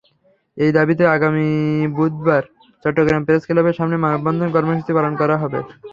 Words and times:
একই 0.57 0.71
দাবিতে 0.77 1.03
আগামী 1.07 1.49
বুধবার 1.95 2.43
চট্টগ্রাম 2.85 3.21
প্রেসক্লাবের 3.25 3.77
সামনে 3.79 3.97
মানববন্ধন 3.97 4.49
কর্মসূচি 4.55 4.91
পালন 4.97 5.13
করা 5.21 5.35
হবে। 5.43 5.59